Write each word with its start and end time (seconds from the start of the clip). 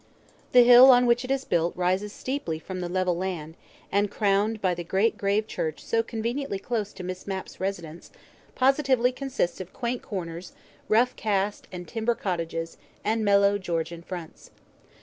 The 0.51 0.63
hill 0.63 0.89
on 0.89 1.05
which 1.05 1.23
it 1.23 1.29
is 1.29 1.45
built 1.45 1.75
rises 1.75 2.11
steeply 2.11 2.57
from 2.57 2.79
the 2.81 2.89
level 2.89 3.15
land, 3.15 3.53
and, 3.91 4.09
crowned 4.09 4.59
by 4.59 4.73
the 4.73 4.83
great 4.83 5.15
grave 5.15 5.45
church 5.45 5.83
so 5.85 6.01
conveniently 6.01 6.57
close 6.57 6.91
to 6.93 7.03
Miss 7.03 7.27
Mapp's 7.27 7.59
residence, 7.59 8.09
positively 8.55 9.11
consists 9.11 9.61
of 9.61 9.73
quaint 9.73 10.01
corners, 10.01 10.53
rough 10.89 11.15
cast 11.15 11.67
and 11.71 11.87
timber 11.87 12.15
cottages, 12.15 12.77
and 13.05 13.23
mellow 13.23 13.59
Georgian 13.59 14.01
fronts. 14.01 14.49